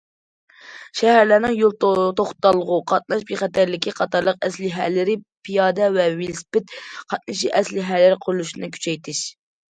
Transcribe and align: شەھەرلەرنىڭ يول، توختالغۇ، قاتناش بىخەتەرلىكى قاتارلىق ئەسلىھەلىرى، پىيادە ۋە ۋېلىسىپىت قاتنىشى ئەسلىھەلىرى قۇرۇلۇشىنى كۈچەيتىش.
شەھەرلەرنىڭ 0.99 1.51
يول، 1.57 1.73
توختالغۇ، 1.81 2.77
قاتناش 2.91 3.25
بىخەتەرلىكى 3.31 3.93
قاتارلىق 3.99 4.47
ئەسلىھەلىرى، 4.47 5.15
پىيادە 5.49 5.89
ۋە 5.97 6.07
ۋېلىسىپىت 6.21 6.73
قاتنىشى 7.13 7.53
ئەسلىھەلىرى 7.61 8.17
قۇرۇلۇشىنى 8.25 8.71
كۈچەيتىش. 8.79 9.21